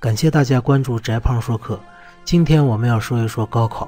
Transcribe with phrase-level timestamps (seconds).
[0.00, 1.78] 感谢大家关注翟胖说课。
[2.24, 3.86] 今天我们要说一说高考。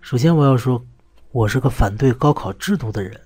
[0.00, 0.82] 首先，我要说，
[1.30, 3.20] 我是个反对高考制度的人，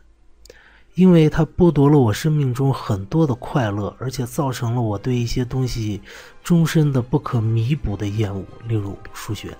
[0.95, 6.03] 因为它剥夺了我生命中很多的快乐，而且造成了我对一些东西
[6.43, 9.57] 终身的不可弥补的厌恶，例如数学。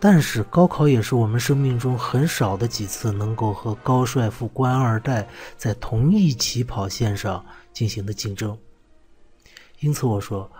[0.00, 8.56] 但是，高考也是我们生命中很少的几次能够和高帅富官二代在同一起跑线上进行的竞争。
[9.80, 10.50] 因此，我说，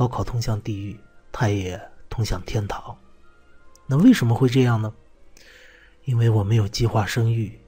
[0.00, 0.98] 高考通向地狱，
[1.30, 1.78] 他也
[2.08, 2.96] 通向天堂。
[3.86, 4.90] 那为什么会这样呢？
[6.06, 7.60] 因为我们有计划生育，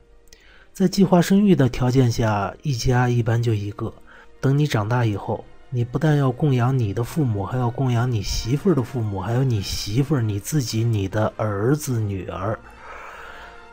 [0.73, 3.93] 在计划生育的条件下，一家一般就一个。
[4.41, 12.59] 等你长大以后，你不但要供养你的父母，还要供养你媳妇儿的父母，还有你媳妇儿、你自己、你的儿子、女儿，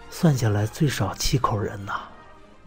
[0.09, 1.93] 算下来最少七口人呐。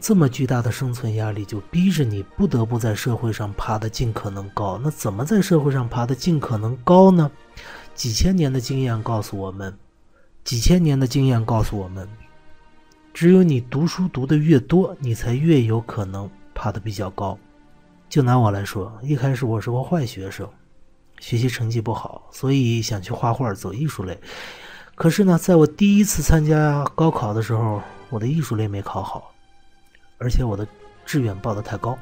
[0.03, 4.77] 这么巨大的生存压力，就逼着你不得不在社会上爬得尽可能高。
[4.83, 7.31] 那怎么在社会上爬得尽可能高呢？
[7.95, 9.73] 几千年的经验告诉我们，
[10.43, 12.09] 几千年的经验告诉我们，
[13.15, 17.39] 只有你读书读得越多，你才越有可能爬得比较高。
[18.09, 20.49] 就拿我来说，一开始我是个坏学生，
[21.21, 24.19] 学习成绩不好，所以想去画画，走艺术类。
[24.97, 29.29] 可是呢，在我第一次参加高考的时候，我的艺术类没考好。
[30.23, 30.65] 而且我的
[31.05, 31.99] 志愿报的太高，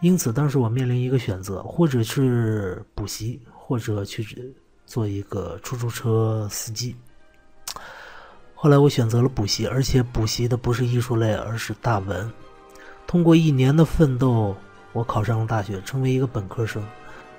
[0.00, 6.94] 因此当时我面临一个选择，或者是补习，或者去做一个出租车司机。
[8.54, 12.30] 后来我选择了补习，而且补习的不是艺术类，而是大文。
[13.06, 14.54] 通过一年的奋斗，
[14.92, 16.84] 我考上了大学，成为一个本科生。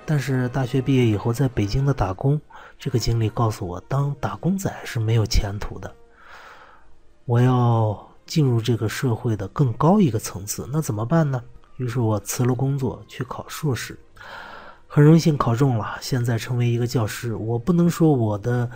[0.04, 2.40] 但是大学毕业以后，在北京的打工，
[2.80, 5.94] 这个经历告诉我，当打工仔是没有前途的。
[7.26, 8.09] 我要。
[8.30, 11.42] 进入这个社会的更高一个层次，那怎么办呢？
[11.78, 13.98] 于是我辞了工作去考硕士，
[14.86, 17.34] 很荣幸考中了，现在成为一个教师。
[17.34, 18.70] 我不能说我的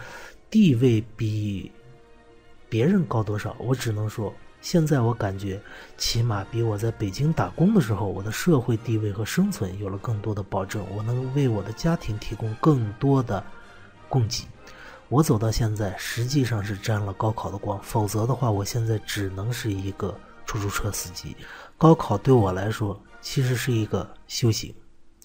[0.50, 1.70] 地位比
[2.68, 5.62] 别人高多少，我只能说，现在我感觉
[5.96, 13.40] 起码比我在北京打工的时候，我的社会地位和生存有了更多的保证，我能为我的家庭提供更多的
[14.08, 14.48] 供给。
[15.14, 20.12] 我走到现在，实际上是沾了高考的光，否则的话，我现在只能是一个
[20.44, 21.36] 出租车司机。
[21.78, 24.74] 高考对我来说，其实是一个修行，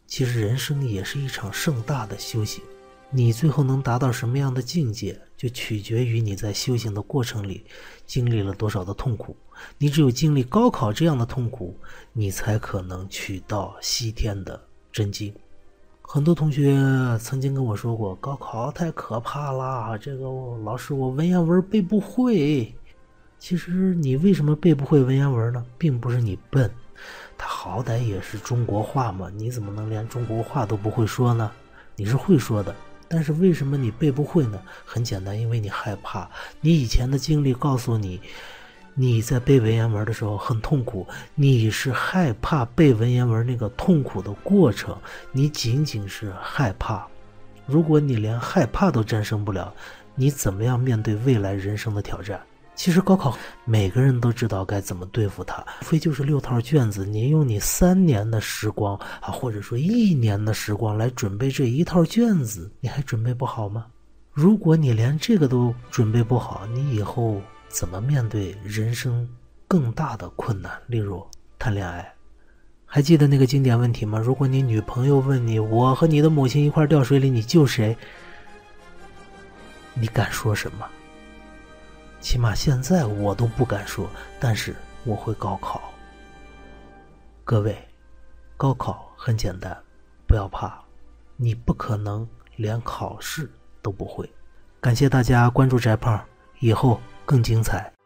[0.05, 2.63] 其实人生也是一场盛大的修行。
[3.09, 7.65] 你最后能达到什么样的境界，就取决于你在修行的过程里
[8.05, 9.35] 经历了多少的痛苦。
[9.79, 11.75] 你只有经历高考这样的痛苦，
[12.13, 15.33] 你才可能取到西天的真经。
[16.11, 16.75] 很多同学
[17.19, 19.95] 曾经跟我说过，高考太可怕了。
[19.99, 20.25] 这个
[20.63, 22.73] 老师，我文言文背不会。
[23.37, 25.63] 其实你为什么背不会文言文呢？
[25.77, 26.67] 并不是你笨，
[27.37, 29.29] 它好歹也是中国话嘛。
[29.35, 31.51] 你怎么能连中国话都不会说呢？
[31.95, 32.75] 你是会说的，
[33.07, 34.59] 但是为什么你背不会呢？
[34.83, 36.27] 很简单，因为你害怕。
[36.59, 38.19] 你以前的经历告诉你。
[39.01, 44.93] 你在背文言文的时候很痛苦，你是害怕背文言文那个痛苦的过程，
[45.31, 47.07] 你仅仅是害怕。
[47.65, 49.73] 如果你连害怕都战胜不了，
[50.15, 52.41] 你怎么样面对未来人生的挑战？
[52.75, 63.85] 其实高考每个人都知道该怎么对付它，无非就是六套卷子，你用你三年的时光啊，或者说一年的时光来准备这一套卷子，你还准备不好吗？
[64.33, 67.41] 如果你连这个都准备不好，你以后。
[67.69, 69.29] 怎么面对人生
[69.67, 70.71] 更大的困难？
[70.87, 71.25] 例如
[71.59, 72.11] 谈恋爱，
[72.83, 74.17] 还记得那个经典问题吗？
[74.17, 77.95] 如果你女朋友问你：“我和你的母亲一块掉水里，你救谁？”
[79.93, 80.87] 你敢说什么？
[82.19, 84.09] 起码现在我都不敢说，
[84.39, 84.75] 但是
[85.05, 85.81] 我会高考。
[87.43, 87.77] 各位，
[88.57, 89.77] 高考很简单，
[90.27, 90.81] 不要怕，
[91.37, 93.49] 你不可能连考试
[93.83, 94.27] 都不会。
[94.81, 96.19] 感谢大家关注翟胖，
[96.59, 96.99] 以后。
[97.29, 97.98] 更精彩。